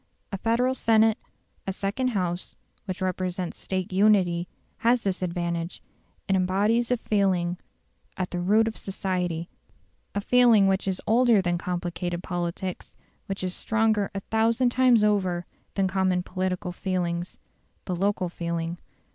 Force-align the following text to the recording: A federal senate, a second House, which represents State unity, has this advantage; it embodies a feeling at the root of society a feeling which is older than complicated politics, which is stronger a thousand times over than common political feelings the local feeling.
A 0.31 0.37
federal 0.39 0.73
senate, 0.73 1.19
a 1.67 1.71
second 1.71 2.07
House, 2.07 2.55
which 2.85 3.03
represents 3.03 3.59
State 3.59 3.93
unity, 3.93 4.47
has 4.77 5.03
this 5.03 5.21
advantage; 5.21 5.83
it 6.27 6.35
embodies 6.35 6.89
a 6.89 6.97
feeling 6.97 7.59
at 8.17 8.31
the 8.31 8.39
root 8.39 8.67
of 8.67 8.75
society 8.75 9.47
a 10.15 10.19
feeling 10.21 10.65
which 10.67 10.87
is 10.87 11.03
older 11.05 11.39
than 11.39 11.59
complicated 11.59 12.23
politics, 12.23 12.95
which 13.27 13.43
is 13.43 13.53
stronger 13.53 14.09
a 14.15 14.21
thousand 14.21 14.71
times 14.71 15.03
over 15.03 15.45
than 15.75 15.87
common 15.87 16.23
political 16.23 16.71
feelings 16.71 17.37
the 17.85 17.95
local 17.95 18.27
feeling. 18.27 18.79